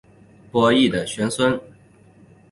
[0.51, 1.61] 伯益的玄孙。